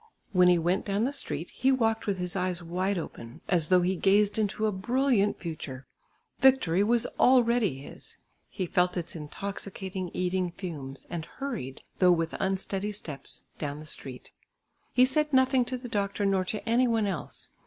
When 0.31 0.47
he 0.47 0.57
went 0.57 0.83
down 0.83 1.03
the 1.03 1.13
street, 1.13 1.51
he 1.51 1.71
walked 1.71 2.07
with 2.07 2.17
his 2.17 2.35
eyes 2.35 2.63
wide 2.63 2.97
open, 2.97 3.41
as 3.47 3.67
though 3.69 3.83
he 3.83 3.95
gazed 3.95 4.39
into 4.39 4.65
a 4.65 4.71
brilliant 4.71 5.37
future; 5.37 5.85
victory 6.39 6.83
was 6.83 7.05
already 7.19 7.77
his; 7.81 8.17
he 8.49 8.65
felt 8.65 8.97
its 8.97 9.15
intoxicating 9.15 10.09
eating 10.11 10.53
fumes, 10.53 11.05
and 11.11 11.25
hurried, 11.25 11.83
though 11.99 12.09
with 12.11 12.33
unsteady 12.39 12.91
steps, 12.91 13.43
down 13.59 13.77
the 13.79 13.85
street. 13.85 14.31
He 14.91 15.05
said 15.05 15.31
nothing 15.33 15.65
to 15.65 15.77
the 15.77 15.87
doctor 15.87 16.25
nor 16.25 16.45
to 16.45 16.67
any 16.67 16.87
one 16.87 17.05
else. 17.05 17.51